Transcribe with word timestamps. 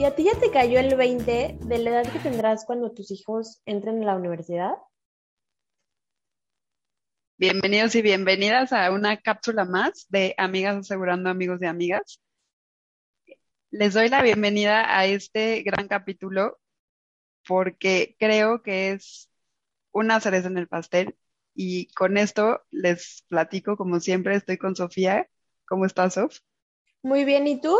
¿Y 0.00 0.04
a 0.06 0.14
ti 0.14 0.24
ya 0.24 0.40
te 0.40 0.50
cayó 0.50 0.80
el 0.80 0.96
20 0.96 1.58
de 1.60 1.78
la 1.78 1.90
edad 1.90 2.10
que 2.10 2.20
tendrás 2.20 2.64
cuando 2.64 2.90
tus 2.90 3.10
hijos 3.10 3.60
entren 3.66 4.02
a 4.02 4.06
la 4.06 4.16
universidad? 4.16 4.72
Bienvenidos 7.36 7.94
y 7.94 8.00
bienvenidas 8.00 8.72
a 8.72 8.90
una 8.92 9.18
cápsula 9.20 9.66
más 9.66 10.06
de 10.08 10.34
Amigas 10.38 10.78
Asegurando 10.78 11.28
Amigos 11.28 11.60
y 11.60 11.66
Amigas. 11.66 12.18
Les 13.70 13.92
doy 13.92 14.08
la 14.08 14.22
bienvenida 14.22 14.98
a 14.98 15.04
este 15.04 15.60
gran 15.64 15.86
capítulo 15.86 16.58
porque 17.46 18.16
creo 18.18 18.62
que 18.62 18.92
es 18.92 19.28
una 19.92 20.18
cereza 20.20 20.48
en 20.48 20.56
el 20.56 20.66
pastel 20.66 21.14
y 21.54 21.92
con 21.92 22.16
esto 22.16 22.62
les 22.70 23.26
platico, 23.28 23.76
como 23.76 24.00
siempre, 24.00 24.34
estoy 24.34 24.56
con 24.56 24.74
Sofía. 24.74 25.28
¿Cómo 25.68 25.84
estás, 25.84 26.14
Sof? 26.14 26.38
Muy 27.02 27.26
bien, 27.26 27.46
¿y 27.46 27.60
tú? 27.60 27.76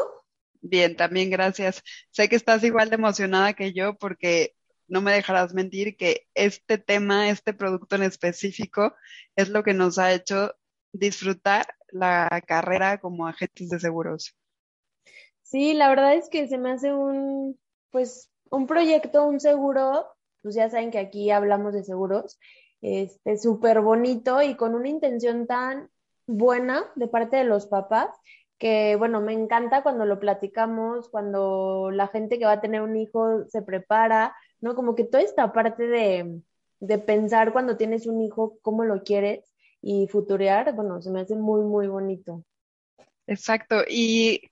Bien, 0.61 0.97
también 0.97 1.31
gracias. 1.31 1.83
Sé 2.11 2.29
que 2.29 2.37
estás 2.37 2.63
igual 2.65 2.91
de 2.91 2.97
emocionada 2.97 3.55
que 3.55 3.73
yo 3.73 3.97
porque 3.97 4.55
no 4.89 5.01
me 5.01 5.13
dejarás 5.13 5.55
mentir 5.55 5.97
que 5.97 6.27
este 6.35 6.77
tema, 6.77 7.31
este 7.31 7.55
producto 7.55 7.97
en 7.97 8.03
específico, 8.03 8.95
es 9.37 9.49
lo 9.49 9.63
que 9.63 9.73
nos 9.73 9.99
ha 9.99 10.13
hecho 10.13 10.55
disfrutar 10.93 11.67
la 11.89 12.43
carrera 12.47 12.99
como 12.99 13.27
agentes 13.27 13.69
de 13.69 13.79
seguros. 13.79 14.37
Sí, 15.43 15.75
la 15.75 15.89
verdad 15.89 16.15
es 16.15 16.29
que 16.29 16.49
se 16.49 16.59
me 16.59 16.73
hace 16.73 16.93
un, 16.93 17.59
pues, 17.91 18.31
un 18.51 18.67
proyecto, 18.67 19.27
un 19.27 19.41
seguro, 19.41 20.07
pues 20.43 20.55
ya 20.55 20.69
saben 20.69 20.91
que 20.91 20.99
aquí 20.99 21.31
hablamos 21.31 21.73
de 21.73 21.85
seguros, 21.85 22.39
este, 22.83 23.39
súper 23.39 23.81
bonito 23.81 24.43
y 24.43 24.57
con 24.57 24.75
una 24.75 24.89
intención 24.89 25.47
tan 25.47 25.89
buena 26.27 26.85
de 26.97 27.09
parte 27.09 27.37
de 27.37 27.45
los 27.45 27.67
papás 27.67 28.09
que, 28.61 28.95
bueno, 28.97 29.23
me 29.23 29.33
encanta 29.33 29.83
cuando 29.83 30.05
lo 30.05 30.21
platicamos, 30.21 31.09
cuando 31.09 31.91
la 31.91 32.09
gente 32.09 32.39
que 32.39 32.45
va 32.45 32.53
a 32.53 32.61
tener 32.61 32.83
un 32.83 32.95
hijo 32.95 33.47
se 33.49 33.63
prepara, 33.63 34.37
¿no? 34.61 34.75
Como 34.77 34.95
que 34.95 35.05
toda 35.05 35.23
esta 35.23 35.53
parte 35.55 35.87
de, 35.89 36.43
de 36.79 36.99
pensar 36.99 37.53
cuando 37.53 37.79
tienes 37.79 38.07
un 38.07 38.21
hijo, 38.21 38.59
cómo 38.61 38.85
lo 38.85 39.03
quieres 39.03 39.51
y 39.81 40.09
futurear, 40.09 40.75
bueno, 40.75 41.01
se 41.01 41.11
me 41.11 41.21
hace 41.21 41.37
muy, 41.37 41.63
muy 41.63 41.87
bonito. 41.87 42.45
Exacto. 43.27 43.83
Y 43.89 44.43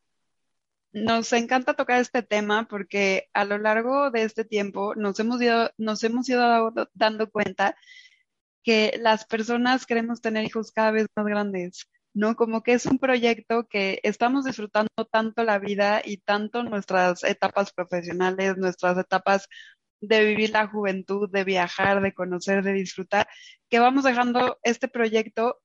nos 0.93 1.31
encanta 1.35 1.75
tocar 1.75 2.01
este 2.01 2.23
tema 2.23 2.67
porque 2.67 3.29
a 3.35 3.45
lo 3.45 3.59
largo 3.59 4.11
de 4.11 4.23
este 4.23 4.43
tiempo 4.47 4.95
nos 4.95 5.21
hemos 5.21 5.43
ido, 5.43 5.71
nos 5.77 6.03
hemos 6.03 6.27
ido 6.31 6.73
dando 6.95 7.31
cuenta 7.31 7.77
que 8.63 8.99
las 9.03 9.27
personas 9.27 9.85
queremos 9.85 10.23
tener 10.23 10.45
hijos 10.45 10.73
cada 10.73 10.93
vez 10.93 11.09
más 11.15 11.27
grandes, 11.27 11.87
¿no? 12.15 12.37
Como 12.37 12.63
que 12.63 12.73
es 12.75 12.87
un 12.87 12.99
proyecto 12.99 13.69
que 13.69 14.01
estamos 14.03 14.45
disfrutando 14.45 14.91
tanto 15.11 15.45
la 15.45 15.59
vida 15.59 16.03
y 16.05 16.19
tanto 16.19 16.63
nuestras 16.63 17.25
etapas 17.25 17.73
profesionales, 17.73 18.57
nuestras 18.57 18.99
etapas 18.99 19.49
de 20.01 20.25
vivir 20.25 20.51
la 20.51 20.69
juventud, 20.69 21.31
de 21.31 21.45
viajar, 21.45 22.03
de 22.03 22.15
conocer, 22.15 22.63
de 22.63 22.73
disfrutar, 22.73 23.29
que 23.69 23.79
vamos 23.81 24.05
dejando 24.05 24.59
este 24.63 24.89
proyecto 24.89 25.61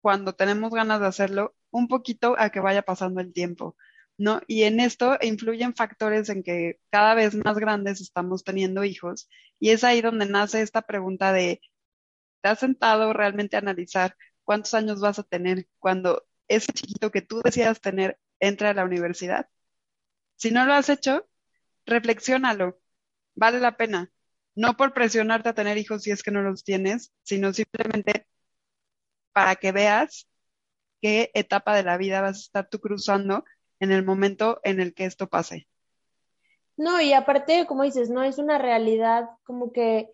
cuando 0.00 0.34
tenemos 0.34 0.72
ganas 0.72 1.00
de 1.00 1.06
hacerlo 1.06 1.54
un 1.70 1.88
poquito 1.88 2.36
a 2.38 2.50
que 2.50 2.60
vaya 2.60 2.82
pasando 2.82 3.20
el 3.20 3.32
tiempo. 3.32 3.76
¿no? 4.18 4.40
Y 4.46 4.62
en 4.64 4.80
esto 4.80 5.18
influyen 5.20 5.74
factores 5.74 6.28
en 6.28 6.42
que 6.42 6.78
cada 6.90 7.14
vez 7.14 7.34
más 7.34 7.58
grandes 7.58 8.00
estamos 8.00 8.44
teniendo 8.44 8.84
hijos 8.84 9.28
y 9.58 9.70
es 9.70 9.84
ahí 9.84 10.00
donde 10.00 10.26
nace 10.26 10.62
esta 10.62 10.82
pregunta 10.82 11.32
de, 11.32 11.60
¿te 12.42 12.48
has 12.48 12.60
sentado 12.60 13.12
realmente 13.12 13.56
a 13.56 13.60
analizar 13.60 14.16
cuántos 14.46 14.72
años 14.72 15.00
vas 15.00 15.18
a 15.18 15.24
tener 15.24 15.68
cuando 15.78 16.24
ese 16.48 16.72
chiquito 16.72 17.10
que 17.10 17.20
tú 17.20 17.42
deseas 17.44 17.82
tener 17.82 18.18
entre 18.40 18.68
a 18.68 18.74
la 18.74 18.84
universidad? 18.84 19.50
Si 20.36 20.50
no 20.50 20.64
lo 20.64 20.72
has 20.72 20.88
hecho, 20.88 21.28
reflexiónalo, 21.84 22.78
vale 23.34 23.60
la 23.60 23.76
pena. 23.76 24.10
No 24.54 24.78
por 24.78 24.94
presionarte 24.94 25.50
a 25.50 25.54
tener 25.54 25.76
hijos 25.76 26.02
si 26.02 26.10
es 26.10 26.22
que 26.22 26.30
no 26.30 26.40
los 26.40 26.64
tienes, 26.64 27.12
sino 27.22 27.52
simplemente 27.52 28.26
para 29.32 29.56
que 29.56 29.72
veas 29.72 30.26
qué 31.02 31.30
etapa 31.34 31.76
de 31.76 31.82
la 31.82 31.98
vida 31.98 32.22
vas 32.22 32.36
a 32.36 32.40
estar 32.40 32.68
tú 32.70 32.80
cruzando 32.80 33.44
en 33.80 33.92
el 33.92 34.02
momento 34.02 34.60
en 34.64 34.80
el 34.80 34.94
que 34.94 35.04
esto 35.04 35.28
pase. 35.28 35.68
No, 36.78 37.00
y 37.00 37.12
aparte, 37.12 37.66
como 37.66 37.82
dices, 37.82 38.08
no 38.08 38.22
es 38.22 38.38
una 38.38 38.58
realidad, 38.58 39.30
como 39.44 39.72
que 39.72 40.10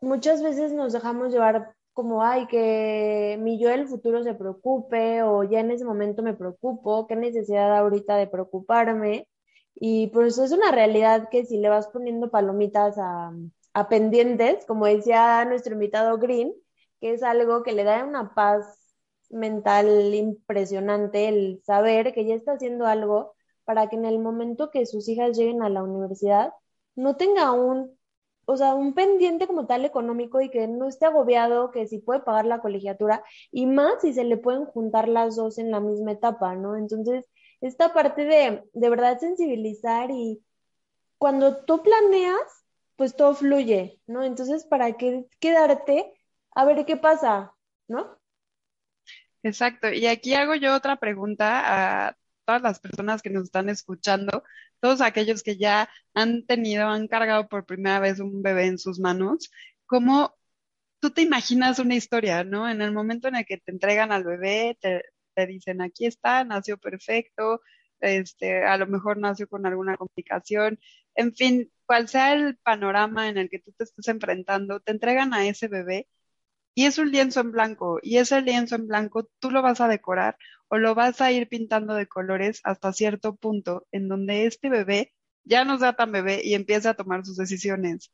muchas 0.00 0.42
veces 0.42 0.72
nos 0.72 0.92
dejamos 0.92 1.32
llevar 1.32 1.74
como, 1.98 2.22
ay, 2.22 2.46
que 2.46 3.36
mi 3.40 3.58
yo 3.58 3.70
del 3.70 3.88
futuro 3.88 4.22
se 4.22 4.32
preocupe 4.32 5.24
o 5.24 5.42
ya 5.42 5.58
en 5.58 5.72
ese 5.72 5.84
momento 5.84 6.22
me 6.22 6.32
preocupo, 6.32 7.08
qué 7.08 7.16
necesidad 7.16 7.76
ahorita 7.76 8.16
de 8.16 8.28
preocuparme. 8.28 9.28
Y 9.74 10.06
por 10.08 10.24
eso 10.24 10.44
es 10.44 10.52
una 10.52 10.70
realidad 10.70 11.28
que 11.28 11.44
si 11.44 11.58
le 11.58 11.68
vas 11.68 11.88
poniendo 11.88 12.30
palomitas 12.30 12.96
a, 12.98 13.32
a 13.74 13.88
pendientes, 13.88 14.64
como 14.66 14.86
decía 14.86 15.44
nuestro 15.44 15.74
invitado 15.74 16.18
Green, 16.18 16.54
que 17.00 17.14
es 17.14 17.24
algo 17.24 17.64
que 17.64 17.72
le 17.72 17.82
da 17.82 18.04
una 18.04 18.32
paz 18.32 18.78
mental 19.30 20.14
impresionante 20.14 21.26
el 21.28 21.60
saber 21.66 22.14
que 22.14 22.26
ya 22.26 22.36
está 22.36 22.52
haciendo 22.52 22.86
algo 22.86 23.34
para 23.64 23.88
que 23.88 23.96
en 23.96 24.04
el 24.04 24.20
momento 24.20 24.70
que 24.70 24.86
sus 24.86 25.08
hijas 25.08 25.36
lleguen 25.36 25.64
a 25.64 25.68
la 25.68 25.82
universidad 25.82 26.52
no 26.94 27.16
tenga 27.16 27.50
un, 27.50 27.97
o 28.50 28.56
sea, 28.56 28.74
un 28.74 28.94
pendiente 28.94 29.46
como 29.46 29.66
tal 29.66 29.84
económico 29.84 30.40
y 30.40 30.48
que 30.48 30.66
no 30.68 30.88
esté 30.88 31.04
agobiado, 31.04 31.70
que 31.70 31.86
si 31.86 31.98
puede 31.98 32.20
pagar 32.20 32.46
la 32.46 32.60
colegiatura 32.60 33.22
y 33.52 33.66
más 33.66 34.00
si 34.00 34.14
se 34.14 34.24
le 34.24 34.38
pueden 34.38 34.64
juntar 34.64 35.06
las 35.06 35.36
dos 35.36 35.58
en 35.58 35.70
la 35.70 35.80
misma 35.80 36.12
etapa, 36.12 36.54
¿no? 36.54 36.74
Entonces, 36.74 37.26
esta 37.60 37.92
parte 37.92 38.24
de 38.24 38.64
de 38.72 38.90
verdad 38.90 39.18
sensibilizar 39.18 40.10
y 40.10 40.42
cuando 41.18 41.58
tú 41.66 41.82
planeas, 41.82 42.64
pues 42.96 43.14
todo 43.16 43.34
fluye, 43.34 44.00
¿no? 44.06 44.22
Entonces, 44.24 44.64
¿para 44.64 44.96
qué 44.96 45.26
quedarte 45.40 46.10
a 46.52 46.64
ver 46.64 46.86
qué 46.86 46.96
pasa, 46.96 47.52
¿no? 47.86 48.18
Exacto. 49.42 49.92
Y 49.92 50.06
aquí 50.06 50.32
hago 50.32 50.54
yo 50.54 50.74
otra 50.74 50.96
pregunta 50.96 52.08
a 52.08 52.16
todas 52.48 52.62
las 52.62 52.80
personas 52.80 53.20
que 53.20 53.28
nos 53.28 53.44
están 53.44 53.68
escuchando, 53.68 54.42
todos 54.80 55.02
aquellos 55.02 55.42
que 55.42 55.58
ya 55.58 55.90
han 56.14 56.46
tenido, 56.46 56.88
han 56.88 57.06
cargado 57.06 57.46
por 57.46 57.66
primera 57.66 58.00
vez 58.00 58.20
un 58.20 58.42
bebé 58.42 58.64
en 58.68 58.78
sus 58.78 58.98
manos, 59.00 59.50
¿cómo 59.84 60.34
tú 60.98 61.10
te 61.10 61.20
imaginas 61.20 61.78
una 61.78 61.94
historia, 61.94 62.44
¿no? 62.44 62.66
En 62.70 62.80
el 62.80 62.92
momento 62.92 63.28
en 63.28 63.36
el 63.36 63.44
que 63.44 63.58
te 63.58 63.70
entregan 63.70 64.12
al 64.12 64.24
bebé, 64.24 64.78
te, 64.80 65.02
te 65.34 65.46
dicen, 65.46 65.82
aquí 65.82 66.06
está, 66.06 66.42
nació 66.44 66.78
perfecto, 66.78 67.60
este, 68.00 68.64
a 68.64 68.78
lo 68.78 68.86
mejor 68.86 69.18
nació 69.18 69.46
con 69.46 69.66
alguna 69.66 69.98
complicación, 69.98 70.80
en 71.16 71.34
fin, 71.34 71.70
cual 71.84 72.08
sea 72.08 72.32
el 72.32 72.56
panorama 72.56 73.28
en 73.28 73.36
el 73.36 73.50
que 73.50 73.58
tú 73.58 73.72
te 73.72 73.84
estés 73.84 74.08
enfrentando, 74.08 74.80
te 74.80 74.92
entregan 74.92 75.34
a 75.34 75.46
ese 75.46 75.68
bebé 75.68 76.08
y 76.78 76.86
es 76.86 76.96
un 76.98 77.10
lienzo 77.10 77.40
en 77.40 77.50
blanco, 77.50 77.98
y 78.04 78.18
ese 78.18 78.40
lienzo 78.40 78.76
en 78.76 78.86
blanco 78.86 79.28
tú 79.40 79.50
lo 79.50 79.62
vas 79.62 79.80
a 79.80 79.88
decorar 79.88 80.36
o 80.68 80.78
lo 80.78 80.94
vas 80.94 81.20
a 81.20 81.32
ir 81.32 81.48
pintando 81.48 81.94
de 81.94 82.06
colores 82.06 82.60
hasta 82.62 82.92
cierto 82.92 83.34
punto 83.34 83.88
en 83.90 84.06
donde 84.06 84.46
este 84.46 84.68
bebé 84.68 85.12
ya 85.42 85.64
no 85.64 85.76
sea 85.80 85.94
tan 85.94 86.12
bebé 86.12 86.40
y 86.44 86.54
empieza 86.54 86.90
a 86.90 86.94
tomar 86.94 87.26
sus 87.26 87.36
decisiones, 87.36 88.12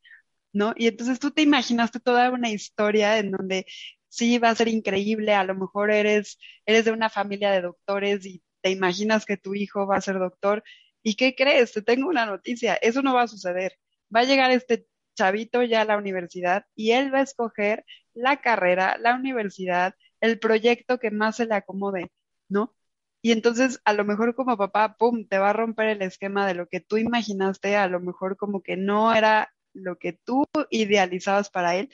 ¿no? 0.54 0.72
Y 0.78 0.86
entonces 0.86 1.18
tú 1.20 1.30
te 1.30 1.42
imaginaste 1.42 2.00
toda 2.00 2.30
una 2.30 2.48
historia 2.50 3.18
en 3.18 3.32
donde 3.32 3.66
sí 4.08 4.38
va 4.38 4.48
a 4.48 4.54
ser 4.54 4.68
increíble, 4.68 5.34
a 5.34 5.44
lo 5.44 5.54
mejor 5.54 5.90
eres, 5.90 6.38
eres 6.64 6.86
de 6.86 6.92
una 6.92 7.10
familia 7.10 7.50
de 7.50 7.60
doctores 7.60 8.24
y 8.24 8.42
te 8.62 8.70
imaginas 8.70 9.26
que 9.26 9.36
tu 9.36 9.54
hijo 9.54 9.86
va 9.86 9.96
a 9.96 10.00
ser 10.00 10.18
doctor. 10.18 10.64
¿Y 11.02 11.16
qué 11.16 11.34
crees? 11.34 11.72
Te 11.72 11.82
tengo 11.82 12.08
una 12.08 12.24
noticia, 12.24 12.76
eso 12.76 13.02
no 13.02 13.12
va 13.12 13.24
a 13.24 13.28
suceder. 13.28 13.74
Va 14.14 14.20
a 14.20 14.24
llegar 14.24 14.50
este 14.52 14.86
chavito 15.14 15.62
ya 15.62 15.82
a 15.82 15.84
la 15.84 15.98
universidad 15.98 16.64
y 16.74 16.92
él 16.92 17.12
va 17.12 17.18
a 17.18 17.22
escoger 17.22 17.84
la 18.14 18.40
carrera, 18.40 18.96
la 18.98 19.14
universidad, 19.16 19.94
el 20.20 20.38
proyecto 20.38 20.98
que 20.98 21.10
más 21.10 21.36
se 21.36 21.46
le 21.46 21.54
acomode, 21.54 22.10
¿no? 22.48 22.74
Y 23.22 23.32
entonces 23.32 23.80
a 23.84 23.92
lo 23.94 24.04
mejor 24.04 24.34
como 24.34 24.56
papá, 24.56 24.96
¡pum!, 24.98 25.26
te 25.26 25.38
va 25.38 25.50
a 25.50 25.52
romper 25.52 25.88
el 25.88 26.02
esquema 26.02 26.46
de 26.46 26.54
lo 26.54 26.68
que 26.68 26.80
tú 26.80 26.96
imaginaste, 26.98 27.76
a 27.76 27.88
lo 27.88 28.00
mejor 28.00 28.36
como 28.36 28.62
que 28.62 28.76
no 28.76 29.14
era 29.14 29.52
lo 29.72 29.98
que 29.98 30.12
tú 30.12 30.44
idealizabas 30.70 31.50
para 31.50 31.76
él, 31.76 31.90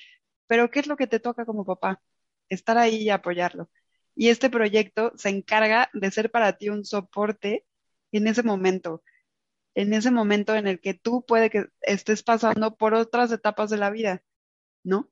pero 0.46 0.70
¿qué 0.70 0.80
es 0.80 0.86
lo 0.86 0.96
que 0.96 1.06
te 1.06 1.20
toca 1.20 1.44
como 1.46 1.64
papá? 1.64 2.02
Estar 2.48 2.78
ahí 2.78 2.96
y 3.04 3.10
apoyarlo. 3.10 3.70
Y 4.14 4.28
este 4.28 4.50
proyecto 4.50 5.12
se 5.16 5.30
encarga 5.30 5.90
de 5.94 6.10
ser 6.10 6.30
para 6.30 6.58
ti 6.58 6.68
un 6.68 6.84
soporte 6.84 7.66
en 8.12 8.26
ese 8.28 8.42
momento. 8.42 9.02
en 9.74 9.92
ese 9.94 10.10
momento 10.10 10.54
en 10.54 10.66
el 10.66 10.80
que 10.80 10.94
tú 10.94 11.24
puede 11.26 11.50
que 11.50 11.66
estés 11.82 12.22
pasando 12.22 12.76
por 12.76 12.94
otras 12.94 13.32
etapas 13.32 13.70
de 13.70 13.76
la 13.78 13.90
vida, 13.90 14.22
¿no? 14.84 15.10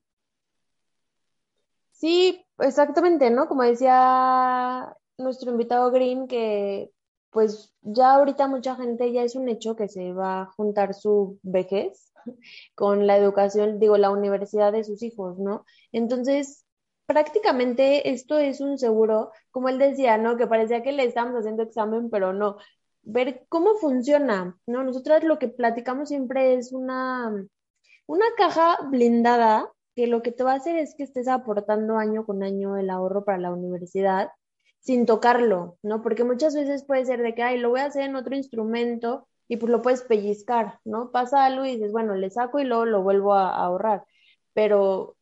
Sí, 1.99 2.45
exactamente, 2.59 3.29
¿no? 3.29 3.47
Como 3.49 3.63
decía 3.63 4.95
nuestro 5.17 5.51
invitado 5.51 5.91
Green, 5.91 6.27
que 6.27 6.91
pues 7.29 7.73
ya 7.81 8.13
ahorita 8.15 8.47
mucha 8.47 8.75
gente 8.75 9.11
ya 9.11 9.23
es 9.23 9.35
un 9.35 9.49
hecho 9.49 9.75
que 9.75 9.89
se 9.89 10.13
va 10.13 10.43
a 10.43 10.45
juntar 10.53 10.93
su 10.93 11.39
vejez 11.43 12.13
con 12.75 13.05
la 13.05 13.17
educación, 13.17 13.79
digo, 13.79 13.97
la 13.97 14.11
universidad 14.11 14.71
de 14.71 14.85
sus 14.85 15.03
hijos, 15.03 15.37
¿no? 15.39 15.65
Entonces, 15.91 16.65
prácticamente 17.05 18.11
esto 18.11 18.37
es 18.39 18.61
un 18.61 18.77
seguro, 18.77 19.31
como 19.51 19.67
él 19.69 19.77
decía, 19.77 20.17
¿no? 20.17 20.37
Que 20.37 20.47
parecía 20.47 20.81
que 20.83 20.93
le 20.93 21.03
estábamos 21.03 21.39
haciendo 21.41 21.63
examen, 21.63 22.09
pero 22.09 22.31
no. 22.33 22.57
Ver 23.01 23.45
cómo 23.49 23.75
funciona, 23.75 24.57
¿no? 24.65 24.83
Nosotras 24.83 25.23
lo 25.25 25.37
que 25.37 25.49
platicamos 25.49 26.07
siempre 26.09 26.53
es 26.55 26.71
una, 26.71 27.29
una 28.07 28.25
caja 28.37 28.77
blindada 28.89 29.69
que 29.99 30.07
lo 30.07 30.21
que 30.21 30.31
te 30.31 30.45
va 30.45 30.53
a 30.53 30.55
hacer 30.55 30.77
es 30.77 30.95
que 30.95 31.03
estés 31.03 31.27
aportando 31.27 31.97
año 31.97 32.25
con 32.25 32.41
año 32.41 32.77
el 32.77 32.89
ahorro 32.89 33.25
para 33.25 33.37
la 33.37 33.51
universidad 33.51 34.31
sin 34.79 35.05
tocarlo, 35.05 35.77
¿no? 35.83 36.01
Porque 36.01 36.23
muchas 36.23 36.55
veces 36.55 36.85
puede 36.85 37.03
ser 37.05 37.21
de 37.21 37.35
que, 37.35 37.43
ay, 37.43 37.57
lo 37.59 37.69
voy 37.69 37.81
a 37.81 37.87
hacer 37.87 38.03
en 38.03 38.15
otro 38.15 38.33
instrumento 38.33 39.27
y 39.49 39.57
pues 39.57 39.69
lo 39.69 39.81
puedes 39.81 40.03
pellizcar, 40.03 40.79
¿no? 40.85 41.11
Pasa 41.11 41.43
algo 41.43 41.65
y 41.65 41.73
dices, 41.73 41.91
bueno, 41.91 42.15
le 42.15 42.29
saco 42.29 42.61
y 42.61 42.63
luego 42.63 42.85
lo 42.85 43.03
vuelvo 43.03 43.33
a, 43.33 43.49
ahorrar. 43.49 44.05
Pero, 44.53 45.17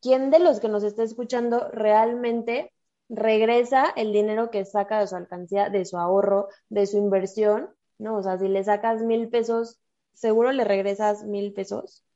¿quién 0.00 0.30
de 0.30 0.38
los 0.38 0.58
que 0.58 0.68
nos 0.70 0.84
está 0.84 1.02
escuchando 1.02 1.68
realmente 1.70 2.72
regresa 3.10 3.92
el 3.94 4.10
dinero 4.14 4.50
que 4.50 4.64
saca 4.64 5.00
de 5.00 5.06
su 5.06 5.16
alcancía, 5.16 5.68
de 5.68 5.84
su 5.84 5.98
ahorro, 5.98 6.48
de 6.70 6.86
su 6.86 6.96
inversión, 6.96 7.68
¿no? 7.98 8.16
O 8.16 8.22
sea, 8.22 8.38
si 8.38 8.48
le 8.48 8.64
sacas 8.64 9.02
mil 9.02 9.28
pesos, 9.28 9.80
seguro 10.14 10.50
le 10.52 10.64
regresas 10.64 11.24
mil 11.24 11.52
pesos. 11.52 12.06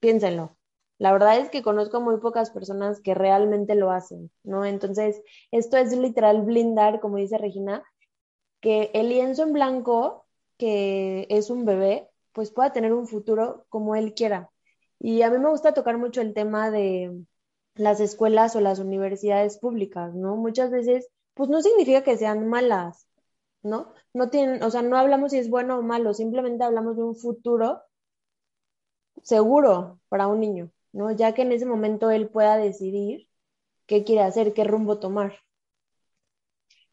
Piénsenlo. 0.00 0.56
La 1.00 1.12
verdad 1.12 1.38
es 1.38 1.48
que 1.48 1.62
conozco 1.62 2.00
muy 2.02 2.18
pocas 2.18 2.50
personas 2.50 3.00
que 3.00 3.14
realmente 3.14 3.74
lo 3.74 3.90
hacen, 3.90 4.30
¿no? 4.44 4.66
Entonces, 4.66 5.22
esto 5.50 5.78
es 5.78 5.96
literal 5.96 6.42
blindar, 6.42 7.00
como 7.00 7.16
dice 7.16 7.38
Regina, 7.38 7.82
que 8.60 8.90
el 8.94 9.08
lienzo 9.08 9.44
en 9.44 9.54
blanco, 9.54 10.26
que 10.58 11.26
es 11.30 11.48
un 11.48 11.64
bebé, 11.64 12.10
pues 12.32 12.50
pueda 12.52 12.74
tener 12.74 12.92
un 12.92 13.06
futuro 13.06 13.64
como 13.70 13.96
él 13.96 14.12
quiera. 14.14 14.50
Y 14.98 15.22
a 15.22 15.30
mí 15.30 15.38
me 15.38 15.48
gusta 15.48 15.72
tocar 15.74 15.96
mucho 15.96 16.20
el 16.20 16.34
tema 16.34 16.70
de 16.70 17.24
las 17.76 18.00
escuelas 18.00 18.54
o 18.54 18.60
las 18.60 18.78
universidades 18.78 19.58
públicas, 19.58 20.14
¿no? 20.14 20.36
Muchas 20.36 20.70
veces, 20.70 21.08
pues 21.34 21.48
no 21.48 21.62
significa 21.62 22.04
que 22.04 22.18
sean 22.18 22.46
malas, 22.46 23.08
¿no? 23.62 23.94
No 24.12 24.28
tienen, 24.30 24.62
o 24.62 24.70
sea, 24.70 24.82
no 24.82 24.98
hablamos 24.98 25.32
si 25.32 25.38
es 25.38 25.48
bueno 25.48 25.78
o 25.78 25.82
malo, 25.82 26.12
simplemente 26.14 26.62
hablamos 26.64 26.96
de 26.98 27.04
un 27.04 27.16
futuro 27.16 27.80
seguro 29.22 29.98
para 30.08 30.26
un 30.28 30.40
niño. 30.40 30.70
¿No? 30.92 31.10
Ya 31.12 31.32
que 31.34 31.42
en 31.42 31.52
ese 31.52 31.66
momento 31.66 32.10
él 32.10 32.28
pueda 32.28 32.56
decidir 32.56 33.28
qué 33.86 34.04
quiere 34.04 34.22
hacer, 34.22 34.52
qué 34.54 34.64
rumbo 34.64 34.98
tomar. 34.98 35.38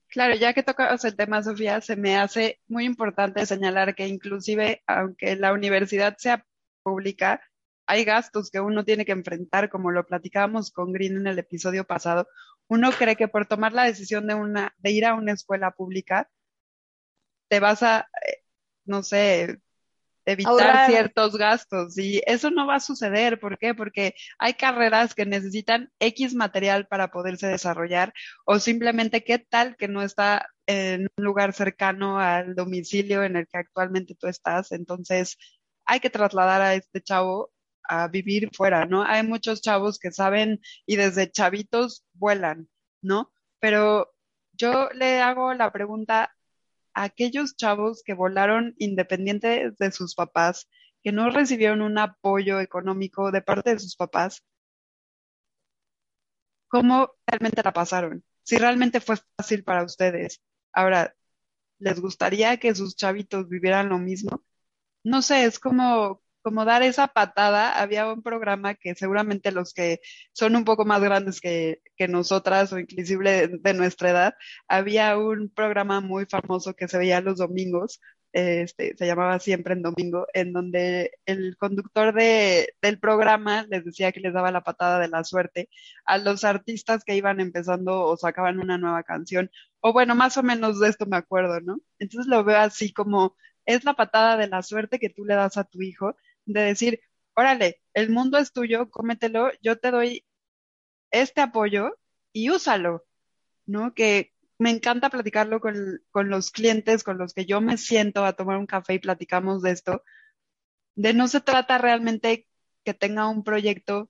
Claro, 0.09 0.35
ya 0.35 0.53
que 0.53 0.63
tocas 0.63 1.03
el 1.05 1.15
tema, 1.15 1.43
Sofía, 1.43 1.81
se 1.81 1.95
me 1.95 2.17
hace 2.17 2.59
muy 2.67 2.85
importante 2.85 3.45
señalar 3.45 3.93
que 3.93 4.07
inclusive, 4.07 4.81
aunque 4.87 5.35
la 5.35 5.53
universidad 5.53 6.15
sea 6.17 6.45
pública, 6.81 7.41
hay 7.85 8.03
gastos 8.05 8.49
que 8.51 8.59
uno 8.59 8.85
tiene 8.85 9.05
que 9.05 9.11
enfrentar, 9.11 9.69
como 9.69 9.91
lo 9.91 10.05
platicábamos 10.05 10.71
con 10.71 10.91
Green 10.93 11.17
en 11.17 11.27
el 11.27 11.39
episodio 11.39 11.85
pasado. 11.85 12.27
Uno 12.67 12.91
cree 12.91 13.15
que 13.15 13.27
por 13.27 13.45
tomar 13.47 13.73
la 13.73 13.83
decisión 13.83 14.27
de, 14.27 14.35
una, 14.35 14.73
de 14.77 14.91
ir 14.91 15.05
a 15.05 15.13
una 15.15 15.33
escuela 15.33 15.71
pública, 15.71 16.29
te 17.49 17.59
vas 17.59 17.83
a, 17.83 18.09
eh, 18.27 18.43
no 18.85 19.03
sé, 19.03 19.61
evitar 20.27 20.87
ciertos 20.87 21.37
gastos 21.37 21.97
y 21.97 22.21
eso 22.25 22.51
no 22.51 22.67
va 22.67 22.75
a 22.75 22.79
suceder. 22.79 23.39
¿Por 23.39 23.57
qué? 23.57 23.73
Porque 23.73 24.13
hay 24.37 24.53
carreras 24.55 25.15
que 25.15 25.25
necesitan 25.25 25.89
X 25.99 26.35
material 26.35 26.85
para 26.87 27.11
poderse 27.11 27.47
desarrollar 27.47 28.13
o 28.45 28.59
simplemente 28.59 29.23
qué 29.23 29.39
tal 29.39 29.77
que 29.77 29.87
no 29.87 30.01
está 30.01 30.49
en 30.65 31.07
un 31.17 31.23
lugar 31.23 31.53
cercano 31.53 32.19
al 32.19 32.55
domicilio 32.55 33.23
en 33.23 33.37
el 33.37 33.47
que 33.47 33.57
actualmente 33.57 34.15
tú 34.15 34.27
estás. 34.27 34.73
Entonces 34.73 35.37
hay 35.85 36.01
que 36.01 36.09
trasladar 36.09 36.61
a 36.61 36.75
este 36.75 37.01
chavo 37.01 37.51
a 37.83 38.09
vivir 38.09 38.49
fuera, 38.53 38.85
¿no? 38.85 39.03
Hay 39.03 39.23
muchos 39.25 39.61
chavos 39.61 39.97
que 39.97 40.11
saben 40.11 40.59
y 40.85 40.97
desde 40.97 41.31
chavitos 41.31 42.05
vuelan, 42.13 42.67
¿no? 43.01 43.31
Pero 43.59 44.13
yo 44.51 44.89
le 44.93 45.21
hago 45.21 45.53
la 45.53 45.71
pregunta, 45.71 46.35
aquellos 47.03 47.55
chavos 47.55 48.01
que 48.03 48.13
volaron 48.13 48.73
independientes 48.79 49.77
de 49.77 49.91
sus 49.91 50.15
papás, 50.15 50.67
que 51.03 51.11
no 51.11 51.29
recibieron 51.29 51.81
un 51.81 51.97
apoyo 51.99 52.59
económico 52.59 53.31
de 53.31 53.41
parte 53.41 53.73
de 53.73 53.79
sus 53.79 53.95
papás, 53.95 54.43
¿cómo 56.67 57.11
realmente 57.25 57.61
la 57.63 57.73
pasaron? 57.73 58.23
Si 58.43 58.57
realmente 58.57 58.99
fue 58.99 59.17
fácil 59.37 59.63
para 59.63 59.83
ustedes. 59.83 60.41
Ahora, 60.73 61.15
¿les 61.79 61.99
gustaría 61.99 62.57
que 62.57 62.75
sus 62.75 62.95
chavitos 62.95 63.47
vivieran 63.47 63.89
lo 63.89 63.99
mismo? 63.99 64.43
No 65.03 65.21
sé, 65.21 65.45
es 65.45 65.59
como, 65.59 66.21
como 66.47 66.63
dar 66.63 66.81
esa 66.81 67.07
patada. 67.07 67.77
Había 67.81 68.07
un 68.09 68.21
programa 68.23 68.73
que 68.73 68.95
seguramente 68.95 69.51
los 69.51 69.73
que 69.73 69.99
son 70.31 70.55
un 70.55 70.63
poco 70.63 70.85
más 70.85 71.01
grandes 71.01 71.41
que, 71.41 71.81
nosotras 72.07 72.71
o 72.71 72.79
inclusive 72.79 73.49
de, 73.49 73.73
nuestra 73.73 74.11
edad, 74.11 74.35
había 74.69 75.17
un 75.17 75.49
programa 75.49 75.99
muy 75.99 76.25
famoso 76.25 76.73
que 76.73 76.87
se 76.87 76.97
veía 76.97 77.19
los 77.19 77.39
domingos, 77.39 77.99
este, 78.31 78.95
se 78.95 79.05
llamaba 79.05 79.39
Siempre 79.39 79.73
en 79.73 79.81
Domingo, 79.81 80.25
en 80.33 80.53
donde 80.53 81.11
el 81.25 81.57
conductor 81.57 82.13
de, 82.13 82.73
del 82.81 82.97
programa 82.97 83.65
les 83.69 83.83
decía 83.83 84.13
que 84.13 84.21
les 84.21 84.33
daba 84.33 84.49
la 84.53 84.63
patada 84.63 84.99
de 84.99 85.09
la 85.09 85.25
suerte 85.25 85.69
a 86.05 86.17
los 86.17 86.45
artistas 86.45 87.03
que 87.03 87.17
iban 87.17 87.41
empezando 87.41 88.05
o 88.05 88.15
sacaban 88.15 88.59
una 88.59 88.77
nueva 88.77 89.03
canción, 89.03 89.51
o 89.81 89.91
bueno, 89.91 90.15
más 90.15 90.37
o 90.37 90.43
menos 90.43 90.79
de 90.79 90.87
esto 90.87 91.05
me 91.07 91.17
acuerdo, 91.17 91.59
¿no? 91.59 91.81
Entonces 91.99 92.27
lo 92.27 92.45
veo 92.45 92.59
así 92.59 92.93
como 92.93 93.35
es 93.65 93.83
la 93.83 93.95
patada 93.95 94.37
de 94.37 94.47
la 94.47 94.63
suerte 94.63 94.97
que 94.97 95.09
tú 95.09 95.25
le 95.25 95.35
das 95.35 95.57
a 95.57 95.65
tu 95.65 95.81
hijo 95.81 96.15
de 96.47 96.61
decir, 96.61 97.01
órale, 97.35 97.81
el 97.93 98.09
mundo 98.09 98.37
es 98.39 98.51
tuyo, 98.51 98.89
cómetelo, 98.89 99.51
yo 99.61 99.77
te 99.77 99.91
doy 99.91 100.25
este 101.11 101.41
apoyo 101.41 101.97
y 102.33 102.49
úsalo, 102.49 103.05
¿no? 103.65 103.93
Que 103.93 104.33
me 104.57 104.71
encanta 104.71 105.09
platicarlo 105.09 105.59
con, 105.61 106.01
con 106.11 106.29
los 106.29 106.51
clientes 106.51 107.03
con 107.03 107.17
los 107.17 107.33
que 107.33 107.45
yo 107.45 107.61
me 107.61 107.77
siento 107.77 108.25
a 108.25 108.33
tomar 108.33 108.57
un 108.57 108.65
café 108.65 108.95
y 108.95 108.99
platicamos 108.99 109.61
de 109.61 109.71
esto, 109.71 110.03
de 110.95 111.13
no 111.13 111.27
se 111.27 111.41
trata 111.41 111.77
realmente 111.77 112.47
que 112.83 112.93
tenga 112.93 113.27
un 113.27 113.43
proyecto 113.43 114.09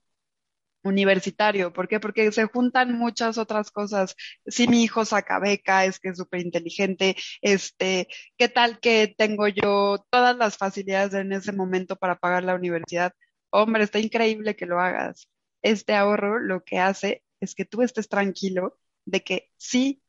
universitario. 0.82 1.72
¿Por 1.72 1.88
qué? 1.88 2.00
Porque 2.00 2.30
se 2.32 2.46
juntan 2.46 2.96
muchas 2.98 3.38
otras 3.38 3.70
cosas. 3.70 4.14
Si 4.46 4.68
mi 4.68 4.82
hijo 4.82 5.04
saca 5.04 5.38
beca, 5.40 5.84
es 5.84 5.98
que 5.98 6.10
es 6.10 6.18
súper 6.18 6.40
inteligente, 6.40 7.16
este, 7.42 8.08
¿qué 8.36 8.48
tal 8.48 8.80
que 8.80 9.14
tengo 9.16 9.48
yo 9.48 10.04
todas 10.10 10.36
las 10.36 10.56
facilidades 10.56 11.14
en 11.14 11.32
ese 11.32 11.52
momento 11.52 11.96
para 11.96 12.18
pagar 12.18 12.44
la 12.44 12.54
universidad? 12.54 13.12
Hombre, 13.50 13.84
está 13.84 13.98
increíble 13.98 14.56
que 14.56 14.66
lo 14.66 14.80
hagas. 14.80 15.28
Este 15.62 15.94
ahorro 15.94 16.38
lo 16.38 16.64
que 16.64 16.78
hace 16.78 17.24
es 17.40 17.54
que 17.54 17.64
tú 17.64 17.82
estés 17.82 18.08
tranquilo 18.08 18.78
de 19.04 19.22
que 19.24 19.50
sí 19.56 20.02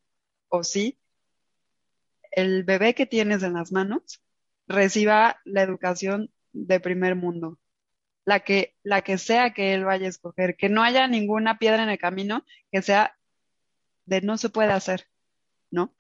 o 0.49 0.63
sí, 0.63 0.99
el 2.31 2.63
bebé 2.63 2.93
que 2.95 3.05
tienes 3.05 3.43
en 3.43 3.53
las 3.53 3.71
manos 3.71 4.21
reciba 4.67 5.39
la 5.45 5.63
educación 5.63 6.31
de 6.53 6.79
primer 6.79 7.15
mundo 7.15 7.57
la 8.29 8.41
que, 8.41 8.75
la 8.83 9.01
que 9.01 9.17
sea 9.17 9.53
que 9.55 9.73
él 9.73 9.85
vaya 9.85 10.05
a 10.05 10.09
escoger, 10.09 10.55
que 10.55 10.69
no 10.69 10.83
haya 10.83 11.07
ninguna 11.07 11.57
piedra 11.57 11.81
en 11.81 11.89
el 11.89 11.97
camino 11.97 12.45
que 12.71 12.83
sea 12.83 13.17
de 14.05 14.21
no 14.21 14.37
se 14.37 14.49
puede 14.49 14.71
hacer, 14.71 15.07
¿no? 15.71 15.95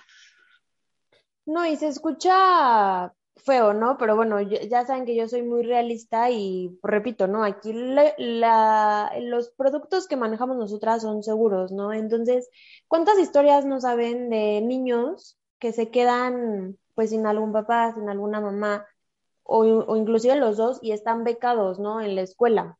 No, 1.47 1.65
y 1.65 1.75
se 1.75 1.87
escucha 1.87 3.11
feo, 3.37 3.73
¿no? 3.73 3.97
Pero 3.97 4.15
bueno, 4.15 4.39
ya 4.41 4.85
saben 4.85 5.05
que 5.05 5.15
yo 5.15 5.27
soy 5.27 5.41
muy 5.41 5.63
realista 5.63 6.29
y 6.29 6.77
repito, 6.83 7.25
¿no? 7.25 7.43
Aquí 7.43 7.73
los 7.73 9.49
productos 9.57 10.07
que 10.07 10.15
manejamos 10.15 10.55
nosotras 10.55 11.01
son 11.01 11.23
seguros, 11.23 11.71
¿no? 11.71 11.93
Entonces, 11.93 12.47
¿cuántas 12.87 13.17
historias 13.17 13.65
no 13.65 13.81
saben 13.81 14.29
de 14.29 14.61
niños 14.61 15.39
que 15.57 15.73
se 15.73 15.89
quedan 15.89 16.77
pues 16.93 17.09
sin 17.09 17.25
algún 17.25 17.53
papá, 17.53 17.91
sin 17.95 18.07
alguna 18.07 18.39
mamá, 18.39 18.85
o, 19.51 19.95
inclusive 19.95 20.35
los 20.35 20.57
dos 20.57 20.79
y 20.81 20.91
están 20.91 21.23
becados, 21.23 21.79
¿no? 21.79 22.01
En 22.01 22.15
la 22.15 22.21
escuela. 22.21 22.77